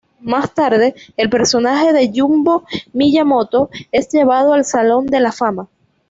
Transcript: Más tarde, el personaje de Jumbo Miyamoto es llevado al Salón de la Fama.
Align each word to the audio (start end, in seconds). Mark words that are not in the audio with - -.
Más 0.21 0.51
tarde, 0.55 0.95
el 1.15 1.29
personaje 1.29 1.93
de 1.93 2.11
Jumbo 2.11 2.65
Miyamoto 2.91 3.69
es 3.91 4.09
llevado 4.09 4.53
al 4.53 4.65
Salón 4.65 5.05
de 5.05 5.19
la 5.19 5.31
Fama. 5.31 5.69